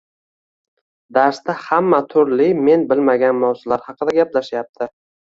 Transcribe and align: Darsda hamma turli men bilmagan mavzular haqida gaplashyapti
Darsda 1.17 1.55
hamma 1.65 1.99
turli 2.13 2.47
men 2.69 2.85
bilmagan 2.93 3.37
mavzular 3.43 3.83
haqida 3.91 4.15
gaplashyapti 4.21 4.89